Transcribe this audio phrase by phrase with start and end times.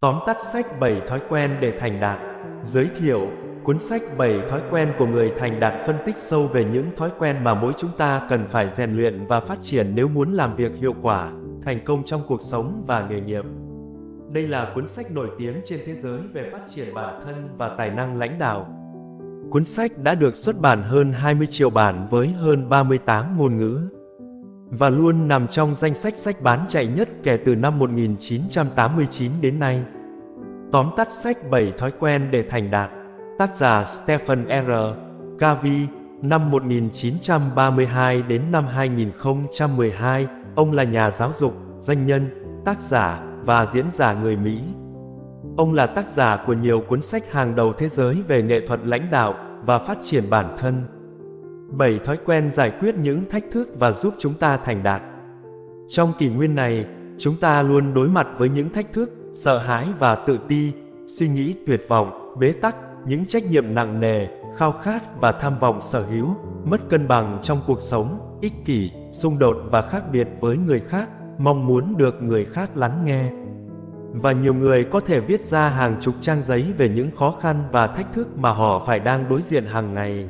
[0.00, 2.18] Tóm tắt sách 7 thói quen để thành đạt.
[2.64, 3.28] Giới thiệu,
[3.64, 7.10] cuốn sách 7 thói quen của người thành đạt phân tích sâu về những thói
[7.18, 10.56] quen mà mỗi chúng ta cần phải rèn luyện và phát triển nếu muốn làm
[10.56, 11.32] việc hiệu quả,
[11.62, 13.44] thành công trong cuộc sống và nghề nghiệp.
[14.32, 17.68] Đây là cuốn sách nổi tiếng trên thế giới về phát triển bản thân và
[17.68, 18.66] tài năng lãnh đạo.
[19.50, 23.97] Cuốn sách đã được xuất bản hơn 20 triệu bản với hơn 38 ngôn ngữ
[24.70, 29.58] và luôn nằm trong danh sách sách bán chạy nhất kể từ năm 1989 đến
[29.58, 29.82] nay.
[30.72, 32.90] Tóm tắt sách 7 thói quen để thành đạt,
[33.38, 34.70] tác giả Stephen R.
[35.44, 35.86] Covey,
[36.22, 42.30] năm 1932 đến năm 2012, ông là nhà giáo dục, doanh nhân,
[42.64, 44.60] tác giả và diễn giả người Mỹ.
[45.56, 48.80] Ông là tác giả của nhiều cuốn sách hàng đầu thế giới về nghệ thuật
[48.84, 50.97] lãnh đạo và phát triển bản thân.
[51.70, 55.02] 7 thói quen giải quyết những thách thức và giúp chúng ta thành đạt.
[55.88, 56.86] Trong kỷ nguyên này,
[57.18, 60.72] chúng ta luôn đối mặt với những thách thức, sợ hãi và tự ti,
[61.06, 65.58] suy nghĩ tuyệt vọng, bế tắc, những trách nhiệm nặng nề, khao khát và tham
[65.58, 70.02] vọng sở hữu, mất cân bằng trong cuộc sống, ích kỷ, xung đột và khác
[70.12, 73.30] biệt với người khác, mong muốn được người khác lắng nghe.
[74.12, 77.68] Và nhiều người có thể viết ra hàng chục trang giấy về những khó khăn
[77.72, 80.28] và thách thức mà họ phải đang đối diện hàng ngày.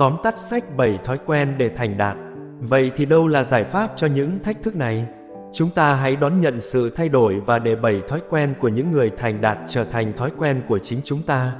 [0.00, 2.16] Tóm tắt sách 7 thói quen để thành đạt.
[2.60, 5.06] Vậy thì đâu là giải pháp cho những thách thức này?
[5.52, 8.92] Chúng ta hãy đón nhận sự thay đổi và để bảy thói quen của những
[8.92, 11.52] người thành đạt trở thành thói quen của chính chúng ta.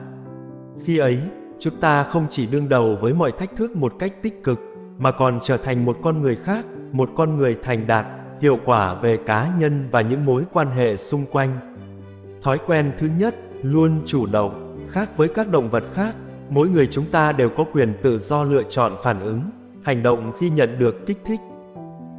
[0.84, 1.18] Khi ấy,
[1.58, 4.60] chúng ta không chỉ đương đầu với mọi thách thức một cách tích cực,
[4.98, 8.06] mà còn trở thành một con người khác, một con người thành đạt,
[8.40, 11.76] hiệu quả về cá nhân và những mối quan hệ xung quanh.
[12.42, 16.14] Thói quen thứ nhất, luôn chủ động, khác với các động vật khác,
[16.50, 19.40] mỗi người chúng ta đều có quyền tự do lựa chọn phản ứng,
[19.82, 21.40] hành động khi nhận được kích thích.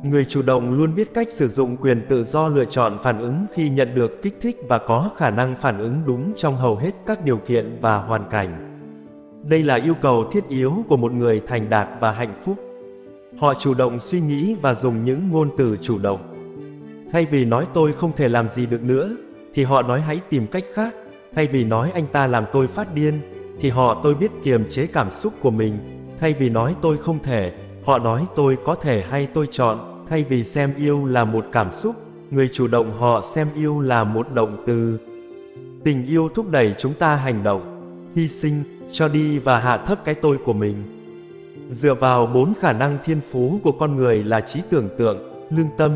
[0.03, 3.45] Người chủ động luôn biết cách sử dụng quyền tự do lựa chọn phản ứng
[3.53, 6.91] khi nhận được kích thích và có khả năng phản ứng đúng trong hầu hết
[7.05, 8.77] các điều kiện và hoàn cảnh.
[9.43, 12.57] Đây là yêu cầu thiết yếu của một người thành đạt và hạnh phúc.
[13.37, 16.19] Họ chủ động suy nghĩ và dùng những ngôn từ chủ động.
[17.11, 19.09] Thay vì nói tôi không thể làm gì được nữa,
[19.53, 20.95] thì họ nói hãy tìm cách khác.
[21.35, 23.19] Thay vì nói anh ta làm tôi phát điên,
[23.61, 25.77] thì họ tôi biết kiềm chế cảm xúc của mình.
[26.19, 27.53] Thay vì nói tôi không thể,
[27.85, 30.05] họ nói tôi có thể hay tôi chọn.
[30.09, 31.95] Thay vì xem yêu là một cảm xúc,
[32.31, 34.99] người chủ động họ xem yêu là một động từ.
[35.83, 37.61] Tình yêu thúc đẩy chúng ta hành động,
[38.15, 40.75] hy sinh, cho đi và hạ thấp cái tôi của mình.
[41.69, 45.69] Dựa vào bốn khả năng thiên phú của con người là trí tưởng tượng, lương
[45.77, 45.91] tâm,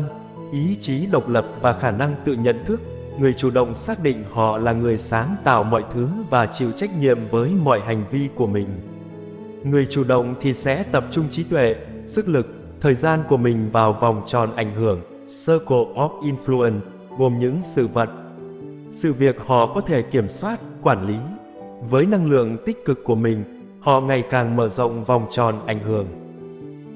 [0.52, 2.80] ý chí độc lập và khả năng tự nhận thức,
[3.18, 6.90] người chủ động xác định họ là người sáng tạo mọi thứ và chịu trách
[6.98, 8.66] nhiệm với mọi hành vi của mình.
[9.64, 11.76] Người chủ động thì sẽ tập trung trí tuệ,
[12.06, 12.46] sức lực,
[12.80, 16.78] thời gian của mình vào vòng tròn ảnh hưởng, circle of influence,
[17.18, 18.10] gồm những sự vật,
[18.90, 21.16] sự việc họ có thể kiểm soát, quản lý.
[21.90, 23.44] Với năng lượng tích cực của mình,
[23.80, 26.06] họ ngày càng mở rộng vòng tròn ảnh hưởng.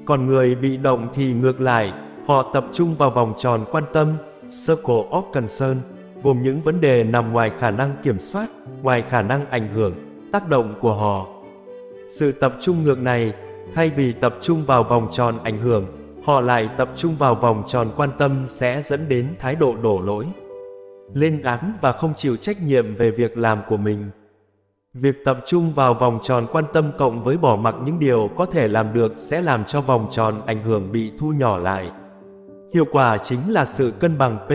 [0.05, 1.93] Còn người bị động thì ngược lại,
[2.27, 4.17] họ tập trung vào vòng tròn quan tâm,
[4.67, 5.77] circle of concern,
[6.23, 8.47] gồm những vấn đề nằm ngoài khả năng kiểm soát,
[8.81, 9.93] ngoài khả năng ảnh hưởng,
[10.31, 11.27] tác động của họ.
[12.09, 13.33] Sự tập trung ngược này,
[13.73, 15.85] thay vì tập trung vào vòng tròn ảnh hưởng,
[16.23, 20.01] họ lại tập trung vào vòng tròn quan tâm sẽ dẫn đến thái độ đổ
[20.05, 20.25] lỗi,
[21.13, 24.09] lên án và không chịu trách nhiệm về việc làm của mình.
[24.93, 28.45] Việc tập trung vào vòng tròn quan tâm cộng với bỏ mặc những điều có
[28.45, 31.91] thể làm được sẽ làm cho vòng tròn ảnh hưởng bị thu nhỏ lại.
[32.73, 34.51] Hiệu quả chính là sự cân bằng P,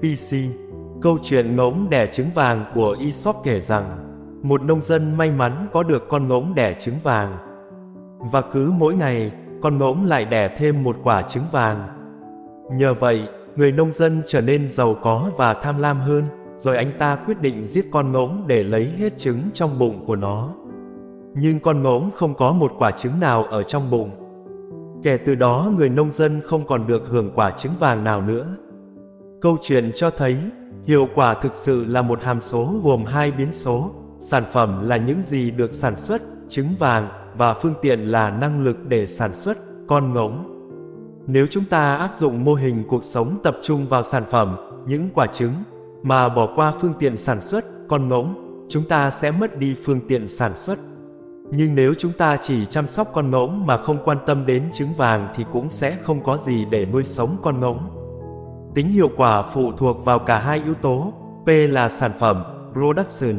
[0.00, 0.36] PC.
[1.02, 3.84] Câu chuyện ngỗng đẻ trứng vàng của Aesop kể rằng,
[4.42, 7.36] một nông dân may mắn có được con ngỗng đẻ trứng vàng.
[8.32, 11.88] Và cứ mỗi ngày, con ngỗng lại đẻ thêm một quả trứng vàng.
[12.72, 16.24] Nhờ vậy, người nông dân trở nên giàu có và tham lam hơn,
[16.58, 20.16] rồi anh ta quyết định giết con ngỗng để lấy hết trứng trong bụng của
[20.16, 20.54] nó.
[21.34, 24.10] Nhưng con ngỗng không có một quả trứng nào ở trong bụng.
[25.02, 28.46] Kể từ đó người nông dân không còn được hưởng quả trứng vàng nào nữa.
[29.40, 30.36] Câu chuyện cho thấy,
[30.86, 33.90] hiệu quả thực sự là một hàm số gồm hai biến số,
[34.20, 38.64] sản phẩm là những gì được sản xuất, trứng vàng, và phương tiện là năng
[38.64, 40.46] lực để sản xuất, con ngỗng.
[41.26, 44.56] Nếu chúng ta áp dụng mô hình cuộc sống tập trung vào sản phẩm,
[44.86, 45.52] những quả trứng,
[46.02, 48.34] mà bỏ qua phương tiện sản xuất, con ngỗng,
[48.68, 50.78] chúng ta sẽ mất đi phương tiện sản xuất.
[51.50, 54.92] Nhưng nếu chúng ta chỉ chăm sóc con ngỗng mà không quan tâm đến trứng
[54.96, 57.99] vàng thì cũng sẽ không có gì để nuôi sống con ngỗng.
[58.74, 61.12] Tính hiệu quả phụ thuộc vào cả hai yếu tố,
[61.44, 63.34] P là sản phẩm, production,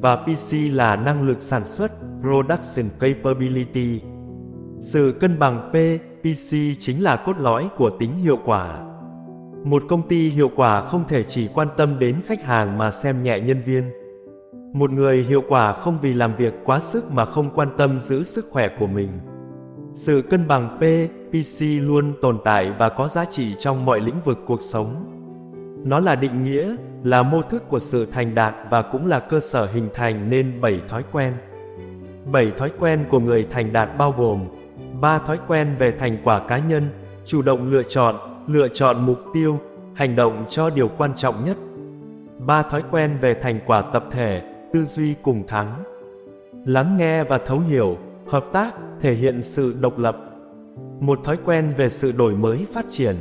[0.00, 4.00] và PC là năng lực sản xuất, production capability.
[4.80, 5.74] Sự cân bằng P,
[6.20, 8.78] PC chính là cốt lõi của tính hiệu quả.
[9.64, 13.22] Một công ty hiệu quả không thể chỉ quan tâm đến khách hàng mà xem
[13.22, 13.90] nhẹ nhân viên.
[14.74, 18.24] Một người hiệu quả không vì làm việc quá sức mà không quan tâm giữ
[18.24, 19.08] sức khỏe của mình.
[19.94, 20.82] Sự cân bằng P,
[21.36, 25.12] PC luôn tồn tại và có giá trị trong mọi lĩnh vực cuộc sống.
[25.84, 29.40] Nó là định nghĩa, là mô thức của sự thành đạt và cũng là cơ
[29.40, 31.34] sở hình thành nên 7 thói quen.
[32.32, 34.44] 7 thói quen của người thành đạt bao gồm
[35.00, 36.88] 3 thói quen về thành quả cá nhân,
[37.24, 38.16] chủ động lựa chọn,
[38.46, 39.58] lựa chọn mục tiêu,
[39.94, 41.56] hành động cho điều quan trọng nhất.
[42.38, 44.42] 3 thói quen về thành quả tập thể,
[44.72, 45.82] tư duy cùng thắng.
[46.64, 47.96] Lắng nghe và thấu hiểu,
[48.26, 50.35] hợp tác, thể hiện sự độc lập.
[51.00, 53.16] Một thói quen về sự đổi mới phát triển.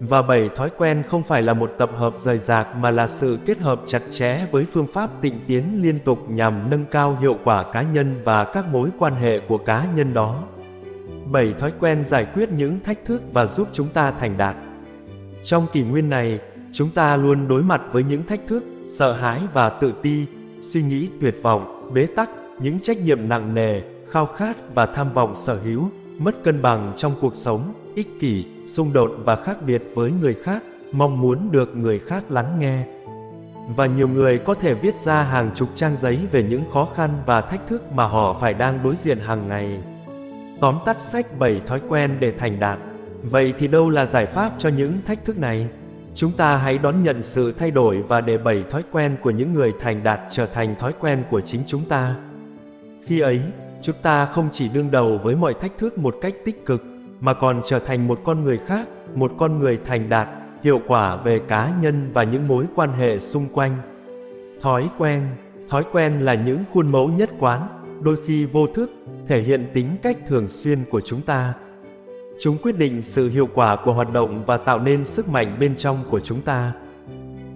[0.00, 3.38] Và bảy thói quen không phải là một tập hợp rời rạc mà là sự
[3.46, 7.36] kết hợp chặt chẽ với phương pháp tịnh tiến liên tục nhằm nâng cao hiệu
[7.44, 10.44] quả cá nhân và các mối quan hệ của cá nhân đó.
[11.32, 14.56] Bảy thói quen giải quyết những thách thức và giúp chúng ta thành đạt.
[15.44, 16.38] Trong kỷ nguyên này,
[16.72, 20.26] chúng ta luôn đối mặt với những thách thức, sợ hãi và tự ti,
[20.60, 22.30] suy nghĩ tuyệt vọng, bế tắc,
[22.60, 26.92] những trách nhiệm nặng nề, khao khát và tham vọng sở hữu, mất cân bằng
[26.96, 31.52] trong cuộc sống, ích kỷ, xung đột và khác biệt với người khác, mong muốn
[31.52, 32.84] được người khác lắng nghe.
[33.76, 37.10] Và nhiều người có thể viết ra hàng chục trang giấy về những khó khăn
[37.26, 39.78] và thách thức mà họ phải đang đối diện hàng ngày.
[40.60, 42.78] Tóm tắt sách 7 thói quen để thành đạt.
[43.22, 45.68] Vậy thì đâu là giải pháp cho những thách thức này?
[46.14, 49.54] Chúng ta hãy đón nhận sự thay đổi và để bảy thói quen của những
[49.54, 52.14] người thành đạt trở thành thói quen của chính chúng ta.
[53.02, 53.40] Khi ấy,
[53.82, 56.82] chúng ta không chỉ đương đầu với mọi thách thức một cách tích cực,
[57.20, 60.28] mà còn trở thành một con người khác, một con người thành đạt,
[60.62, 63.76] hiệu quả về cá nhân và những mối quan hệ xung quanh.
[64.60, 65.26] Thói quen,
[65.68, 67.68] thói quen là những khuôn mẫu nhất quán,
[68.02, 68.90] đôi khi vô thức,
[69.26, 71.54] thể hiện tính cách thường xuyên của chúng ta.
[72.40, 75.76] Chúng quyết định sự hiệu quả của hoạt động và tạo nên sức mạnh bên
[75.76, 76.72] trong của chúng ta.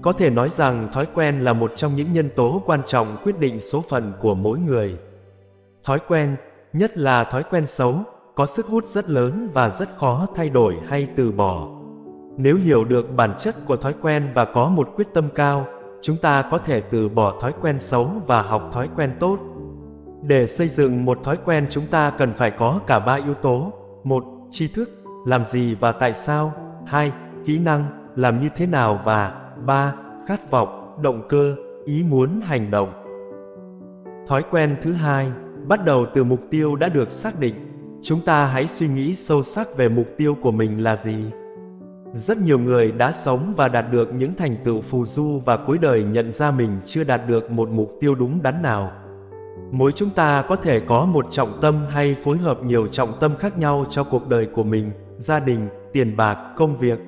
[0.02, 3.38] Có thể nói rằng thói quen là một trong những nhân tố quan trọng quyết
[3.38, 4.96] định số phận của mỗi người.
[5.84, 6.36] Thói quen,
[6.72, 7.94] nhất là thói quen xấu,
[8.34, 11.68] có sức hút rất lớn và rất khó thay đổi hay từ bỏ.
[12.36, 15.66] Nếu hiểu được bản chất của thói quen và có một quyết tâm cao,
[16.02, 19.38] chúng ta có thể từ bỏ thói quen xấu và học thói quen tốt.
[20.22, 23.72] Để xây dựng một thói quen chúng ta cần phải có cả ba yếu tố.
[24.04, 24.90] một Tri thức,
[25.26, 26.52] làm gì và tại sao.
[26.86, 27.12] hai
[27.44, 29.94] Kỹ năng, làm như thế nào và ba
[30.26, 31.54] Khát vọng, động cơ,
[31.84, 32.92] ý muốn hành động.
[34.28, 35.32] Thói quen thứ hai,
[35.70, 37.54] bắt đầu từ mục tiêu đã được xác định.
[38.02, 41.16] Chúng ta hãy suy nghĩ sâu sắc về mục tiêu của mình là gì.
[42.12, 45.78] Rất nhiều người đã sống và đạt được những thành tựu phù du và cuối
[45.78, 48.92] đời nhận ra mình chưa đạt được một mục tiêu đúng đắn nào.
[49.70, 53.36] Mỗi chúng ta có thể có một trọng tâm hay phối hợp nhiều trọng tâm
[53.36, 56.98] khác nhau cho cuộc đời của mình, gia đình, tiền bạc, công việc,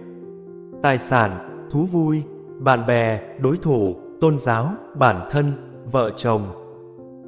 [0.82, 2.22] tài sản, thú vui,
[2.58, 5.52] bạn bè, đối thủ, tôn giáo, bản thân,
[5.92, 6.61] vợ chồng.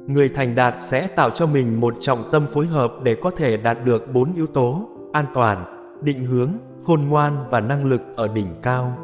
[0.07, 3.57] Người thành đạt sẽ tạo cho mình một trọng tâm phối hợp để có thể
[3.57, 5.65] đạt được bốn yếu tố: an toàn,
[6.01, 6.49] định hướng,
[6.83, 8.97] khôn ngoan và năng lực ở đỉnh cao.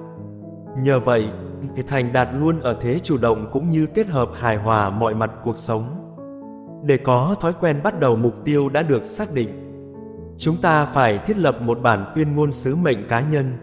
[0.77, 1.30] Nhờ vậy,
[1.75, 5.15] thì thành đạt luôn ở thế chủ động cũng như kết hợp hài hòa mọi
[5.15, 5.83] mặt cuộc sống.
[6.86, 9.50] Để có thói quen bắt đầu mục tiêu đã được xác định,
[10.38, 13.57] chúng ta phải thiết lập một bản tuyên ngôn sứ mệnh cá nhân.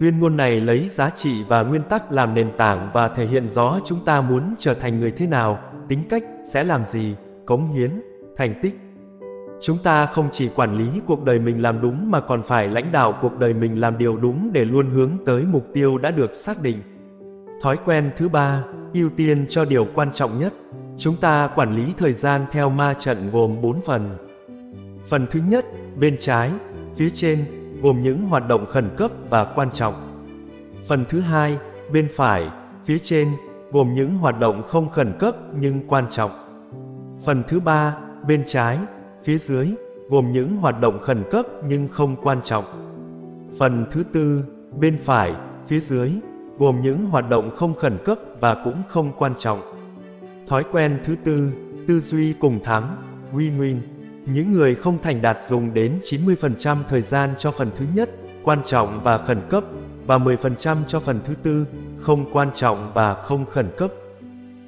[0.00, 3.48] Tuyên ngôn này lấy giá trị và nguyên tắc làm nền tảng và thể hiện
[3.48, 5.58] rõ chúng ta muốn trở thành người thế nào,
[5.88, 7.90] tính cách, sẽ làm gì, cống hiến,
[8.36, 8.80] thành tích.
[9.60, 12.92] Chúng ta không chỉ quản lý cuộc đời mình làm đúng mà còn phải lãnh
[12.92, 16.34] đạo cuộc đời mình làm điều đúng để luôn hướng tới mục tiêu đã được
[16.34, 16.82] xác định.
[17.62, 20.52] Thói quen thứ ba, ưu tiên cho điều quan trọng nhất.
[20.98, 24.16] Chúng ta quản lý thời gian theo ma trận gồm 4 phần.
[25.08, 25.64] Phần thứ nhất,
[25.96, 26.50] bên trái,
[26.96, 27.44] phía trên,
[27.82, 29.94] gồm những hoạt động khẩn cấp và quan trọng.
[30.88, 31.58] Phần thứ hai,
[31.92, 32.50] bên phải,
[32.84, 33.28] phía trên,
[33.72, 36.30] gồm những hoạt động không khẩn cấp nhưng quan trọng.
[37.24, 37.96] Phần thứ ba,
[38.28, 38.78] bên trái,
[39.22, 39.70] phía dưới,
[40.08, 42.64] gồm những hoạt động khẩn cấp nhưng không quan trọng.
[43.58, 44.44] Phần thứ tư,
[44.78, 45.34] bên phải,
[45.66, 46.10] phía dưới,
[46.58, 49.60] gồm những hoạt động không khẩn cấp và cũng không quan trọng.
[50.46, 51.52] Thói quen thứ tư,
[51.88, 52.96] tư duy cùng thắng,
[53.32, 53.76] win-win.
[54.26, 58.10] Những người không thành đạt dùng đến 90% thời gian cho phần thứ nhất,
[58.42, 59.64] quan trọng và khẩn cấp,
[60.06, 61.66] và 10% cho phần thứ tư,
[62.00, 63.90] không quan trọng và không khẩn cấp.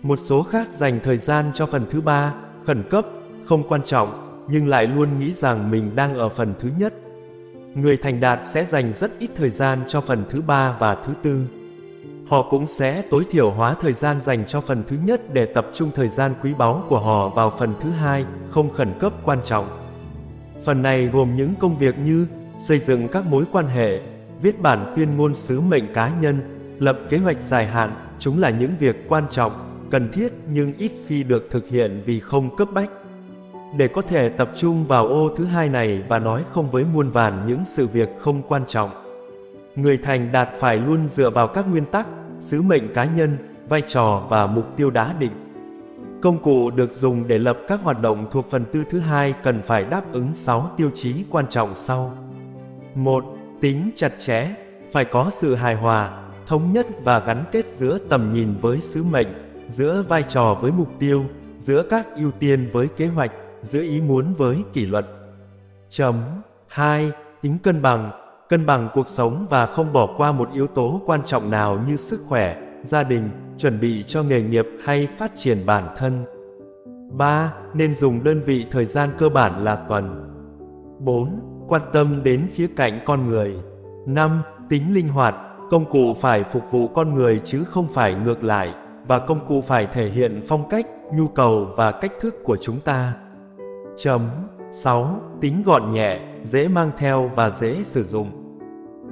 [0.03, 2.35] Một số khác dành thời gian cho phần thứ ba,
[2.67, 3.07] khẩn cấp,
[3.45, 6.95] không quan trọng, nhưng lại luôn nghĩ rằng mình đang ở phần thứ nhất.
[7.75, 11.12] Người thành đạt sẽ dành rất ít thời gian cho phần thứ ba và thứ
[11.23, 11.47] tư.
[12.28, 15.66] Họ cũng sẽ tối thiểu hóa thời gian dành cho phần thứ nhất để tập
[15.75, 19.38] trung thời gian quý báu của họ vào phần thứ hai, không khẩn cấp quan
[19.44, 19.68] trọng.
[20.64, 22.26] Phần này gồm những công việc như
[22.58, 24.00] xây dựng các mối quan hệ,
[24.42, 26.40] viết bản tuyên ngôn sứ mệnh cá nhân,
[26.78, 29.52] lập kế hoạch dài hạn, chúng là những việc quan trọng,
[29.90, 32.90] cần thiết nhưng ít khi được thực hiện vì không cấp bách.
[33.76, 37.11] Để có thể tập trung vào ô thứ hai này và nói không với muôn
[37.11, 38.90] vàn những sự việc không quan trọng,
[39.76, 42.06] người thành đạt phải luôn dựa vào các nguyên tắc,
[42.40, 45.33] sứ mệnh cá nhân, vai trò và mục tiêu đã định.
[46.23, 49.62] Công cụ được dùng để lập các hoạt động thuộc phần tư thứ hai cần
[49.62, 52.18] phải đáp ứng 6 tiêu chí quan trọng sau.
[52.95, 53.25] 1.
[53.61, 54.54] Tính chặt chẽ,
[54.92, 59.04] phải có sự hài hòa, thống nhất và gắn kết giữa tầm nhìn với sứ
[59.04, 59.28] mệnh,
[59.68, 61.25] giữa vai trò với mục tiêu,
[61.59, 65.07] giữa các ưu tiên với kế hoạch, giữa ý muốn với kỷ luật.
[65.88, 66.14] Chấm
[66.66, 67.12] 2.
[67.42, 68.11] Tính cân bằng,
[68.49, 71.97] cân bằng cuộc sống và không bỏ qua một yếu tố quan trọng nào như
[71.97, 76.25] sức khỏe, gia đình, chuẩn bị cho nghề nghiệp hay phát triển bản thân.
[77.12, 77.52] 3.
[77.75, 80.35] Nên dùng đơn vị thời gian cơ bản là tuần.
[80.99, 81.40] 4.
[81.69, 83.55] Quan tâm đến khía cạnh con người.
[84.07, 84.43] 5.
[84.69, 85.35] Tính linh hoạt,
[85.71, 88.75] công cụ phải phục vụ con người chứ không phải ngược lại,
[89.07, 92.81] và công cụ phải thể hiện phong cách, nhu cầu và cách thức của chúng
[92.81, 93.12] ta.
[93.97, 94.21] Chấm
[94.73, 95.21] 6.
[95.40, 98.30] Tính gọn nhẹ, dễ mang theo và dễ sử dụng.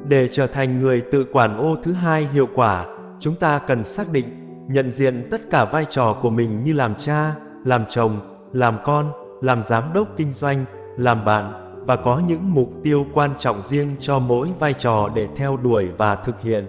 [0.09, 2.87] Để trở thành người tự quản ô thứ hai hiệu quả,
[3.21, 4.26] chúng ta cần xác định,
[4.68, 8.21] nhận diện tất cả vai trò của mình như làm cha, làm chồng,
[8.52, 10.64] làm con, làm giám đốc kinh doanh,
[10.97, 11.52] làm bạn
[11.87, 15.88] và có những mục tiêu quan trọng riêng cho mỗi vai trò để theo đuổi
[15.99, 16.66] và thực hiện.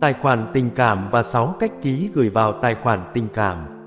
[0.00, 3.77] Tài khoản tình cảm và 6 cách ký gửi vào tài khoản tình cảm.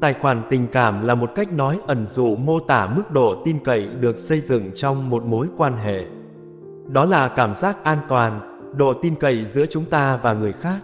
[0.00, 3.58] Tài khoản tình cảm là một cách nói ẩn dụ mô tả mức độ tin
[3.64, 6.04] cậy được xây dựng trong một mối quan hệ.
[6.88, 8.40] Đó là cảm giác an toàn,
[8.76, 10.78] độ tin cậy giữa chúng ta và người khác.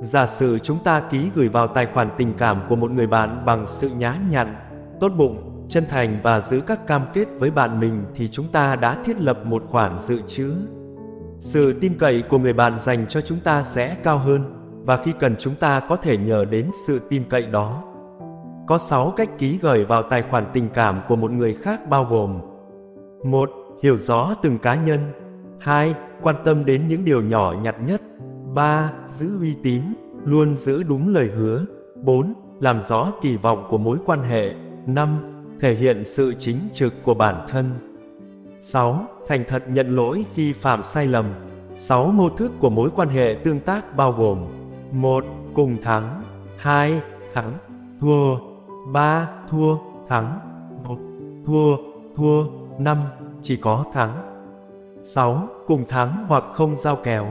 [0.00, 3.42] Giả sử chúng ta ký gửi vào tài khoản tình cảm của một người bạn
[3.46, 4.56] bằng sự nhã nhặn,
[5.00, 8.76] tốt bụng, chân thành và giữ các cam kết với bạn mình thì chúng ta
[8.76, 10.52] đã thiết lập một khoản dự trữ.
[11.38, 14.54] Sự tin cậy của người bạn dành cho chúng ta sẽ cao hơn
[14.84, 17.82] và khi cần chúng ta có thể nhờ đến sự tin cậy đó.
[18.68, 22.04] Có 6 cách ký gửi vào tài khoản tình cảm của một người khác bao
[22.04, 22.40] gồm
[23.24, 23.50] 1.
[23.82, 25.00] Hiểu rõ từng cá nhân
[25.60, 25.94] 2.
[26.22, 28.02] Quan tâm đến những điều nhỏ nhặt nhất
[28.54, 28.92] 3.
[29.06, 29.82] Giữ uy tín,
[30.24, 31.64] luôn giữ đúng lời hứa.
[32.02, 32.34] 4.
[32.60, 34.54] Làm rõ kỳ vọng của mối quan hệ.
[34.86, 35.18] 5.
[35.60, 37.70] Thể hiện sự chính trực của bản thân.
[38.60, 39.04] 6.
[39.26, 41.26] Thành thật nhận lỗi khi phạm sai lầm.
[41.76, 44.46] 6 mô thức của mối quan hệ tương tác bao gồm
[44.92, 45.24] 1.
[45.54, 46.22] Cùng thắng
[46.56, 47.00] 2.
[47.34, 47.52] Thắng,
[48.00, 48.47] thua
[48.92, 49.28] 3.
[49.50, 49.76] Thua,
[50.08, 50.38] thắng
[50.84, 50.98] 1.
[51.46, 51.76] Thua,
[52.16, 52.44] thua
[52.78, 52.98] 5.
[53.42, 54.12] Chỉ có thắng
[55.02, 55.48] 6.
[55.66, 57.26] Cùng thắng hoặc không giao kèo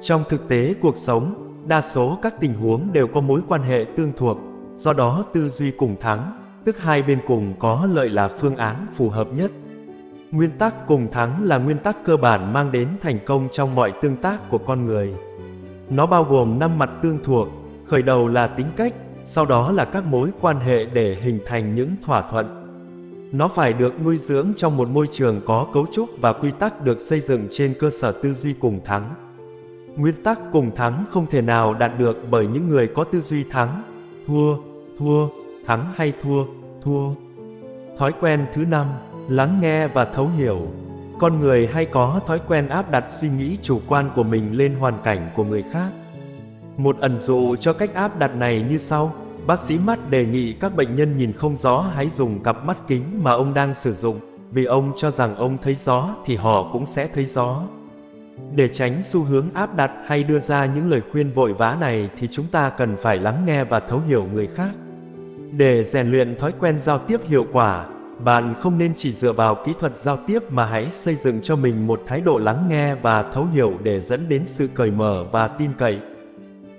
[0.00, 1.34] trong thực tế cuộc sống,
[1.66, 4.38] đa số các tình huống đều có mối quan hệ tương thuộc,
[4.76, 6.32] do đó tư duy cùng thắng,
[6.64, 9.50] tức hai bên cùng có lợi là phương án phù hợp nhất.
[10.30, 13.92] Nguyên tắc cùng thắng là nguyên tắc cơ bản mang đến thành công trong mọi
[14.02, 15.14] tương tác của con người.
[15.90, 17.48] Nó bao gồm 5 mặt tương thuộc,
[17.86, 18.94] khởi đầu là tính cách,
[19.28, 22.62] sau đó là các mối quan hệ để hình thành những thỏa thuận.
[23.32, 26.84] Nó phải được nuôi dưỡng trong một môi trường có cấu trúc và quy tắc
[26.84, 29.14] được xây dựng trên cơ sở tư duy cùng thắng.
[29.96, 33.44] Nguyên tắc cùng thắng không thể nào đạt được bởi những người có tư duy
[33.44, 33.82] thắng,
[34.26, 34.56] thua,
[34.98, 35.28] thua,
[35.66, 36.44] thắng hay thua,
[36.82, 37.10] thua.
[37.98, 38.86] Thói quen thứ năm,
[39.28, 40.60] lắng nghe và thấu hiểu.
[41.18, 44.74] Con người hay có thói quen áp đặt suy nghĩ chủ quan của mình lên
[44.74, 45.90] hoàn cảnh của người khác.
[46.76, 49.14] Một ẩn dụ cho cách áp đặt này như sau.
[49.46, 52.76] Bác sĩ mắt đề nghị các bệnh nhân nhìn không rõ hãy dùng cặp mắt
[52.88, 56.70] kính mà ông đang sử dụng, vì ông cho rằng ông thấy gió thì họ
[56.72, 57.62] cũng sẽ thấy gió
[58.54, 62.10] Để tránh xu hướng áp đặt hay đưa ra những lời khuyên vội vã này
[62.18, 64.70] thì chúng ta cần phải lắng nghe và thấu hiểu người khác.
[65.52, 67.86] Để rèn luyện thói quen giao tiếp hiệu quả,
[68.24, 71.56] bạn không nên chỉ dựa vào kỹ thuật giao tiếp mà hãy xây dựng cho
[71.56, 75.24] mình một thái độ lắng nghe và thấu hiểu để dẫn đến sự cởi mở
[75.32, 76.00] và tin cậy.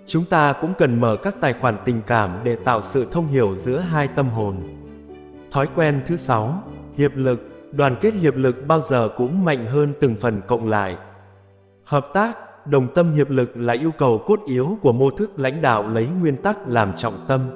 [0.10, 3.56] Chúng ta cũng cần mở các tài khoản tình cảm để tạo sự thông hiểu
[3.56, 4.56] giữa hai tâm hồn.
[5.52, 6.64] Thói quen thứ sáu,
[6.98, 10.98] hiệp lực, đoàn kết hiệp lực bao giờ cũng mạnh hơn từng phần cộng lại.
[11.84, 12.38] Hợp tác,
[12.68, 16.08] đồng tâm hiệp lực là yêu cầu cốt yếu của mô thức lãnh đạo lấy
[16.22, 17.50] nguyên tắc làm trọng tâm.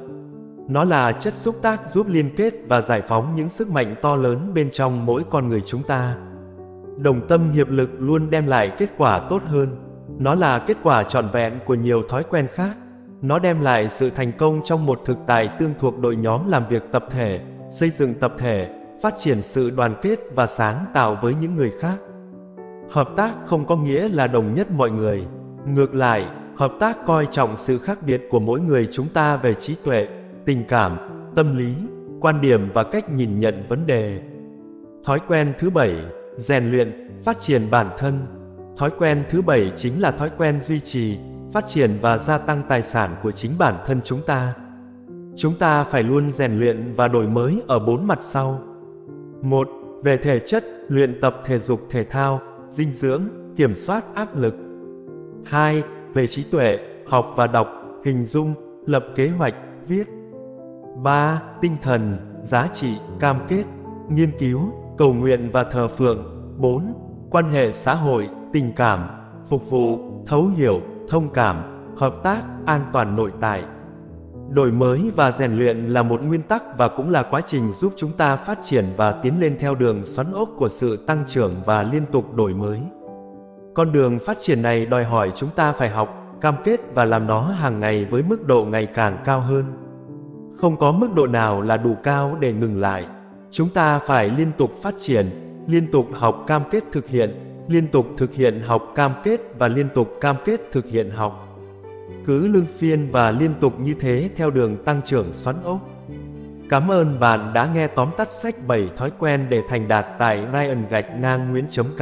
[0.70, 4.16] Nó là chất xúc tác giúp liên kết và giải phóng những sức mạnh to
[4.16, 6.16] lớn bên trong mỗi con người chúng ta.
[6.98, 9.91] Đồng tâm hiệp lực luôn đem lại kết quả tốt hơn.
[10.22, 12.78] Nó là kết quả trọn vẹn của nhiều thói quen khác.
[13.22, 16.68] Nó đem lại sự thành công trong một thực tại tương thuộc đội nhóm làm
[16.70, 18.70] việc tập thể, xây dựng tập thể,
[19.02, 21.98] phát triển sự đoàn kết và sáng tạo với những người khác.
[22.92, 25.26] Hợp tác không có nghĩa là đồng nhất mọi người.
[25.66, 26.26] Ngược lại,
[26.56, 30.08] hợp tác coi trọng sự khác biệt của mỗi người chúng ta về trí tuệ,
[30.46, 30.98] tình cảm,
[31.36, 31.76] tâm lý,
[32.22, 34.22] quan điểm và cách nhìn nhận vấn đề.
[35.04, 35.96] Thói quen thứ bảy,
[36.38, 38.41] rèn luyện, phát triển bản thân.
[38.78, 41.18] Thói quen thứ bảy chính là thói quen duy trì,
[41.54, 44.54] phát triển và gia tăng tài sản của chính bản thân chúng ta.
[45.36, 48.60] Chúng ta phải luôn rèn luyện và đổi mới ở bốn mặt sau.
[49.42, 49.70] một
[50.04, 53.22] Về thể chất, luyện tập thể dục thể thao, dinh dưỡng,
[53.56, 54.56] kiểm soát áp lực.
[55.46, 55.84] 2.
[56.14, 57.68] Về trí tuệ, học và đọc,
[58.06, 58.54] hình dung,
[58.86, 59.56] lập kế hoạch,
[59.88, 60.08] viết.
[61.04, 61.42] 3.
[61.62, 63.64] Tinh thần, giá trị, cam kết,
[64.10, 64.60] nghiên cứu,
[64.98, 66.26] cầu nguyện và thờ phượng.
[66.58, 66.94] 4.
[67.32, 69.08] Quan hệ xã hội, tình cảm,
[69.50, 71.64] phục vụ, thấu hiểu, thông cảm,
[71.98, 73.64] hợp tác, an toàn nội tại.
[74.50, 77.94] Đổi mới và rèn luyện là một nguyên tắc và cũng là quá trình giúp
[77.98, 81.56] chúng ta phát triển và tiến lên theo đường xoắn ốc của sự tăng trưởng
[81.66, 82.80] và liên tục đổi mới.
[83.74, 87.28] Con đường phát triển này đòi hỏi chúng ta phải học, cam kết và làm
[87.28, 89.66] nó hàng ngày với mức độ ngày càng cao hơn.
[90.56, 93.06] Không có mức độ nào là đủ cao để ngừng lại.
[93.52, 95.30] Chúng ta phải liên tục phát triển,
[95.68, 99.68] liên tục học cam kết thực hiện, liên tục thực hiện học cam kết và
[99.68, 101.58] liên tục cam kết thực hiện học.
[102.26, 105.90] Cứ lương phiên và liên tục như thế theo đường tăng trưởng xoắn ốc.
[106.70, 110.46] Cảm ơn bạn đã nghe tóm tắt sách 7 thói quen để thành đạt tại
[110.52, 112.02] Ryan gạch ngang Nguyễn.k.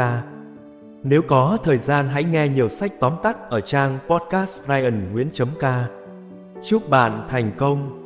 [1.04, 5.64] Nếu có thời gian hãy nghe nhiều sách tóm tắt ở trang podcast Ryan Nguyễn.k.
[6.64, 7.99] Chúc bạn thành công!